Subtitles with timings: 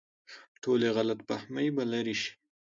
[0.63, 2.31] ټولې غلط فهمۍ به لرې شي.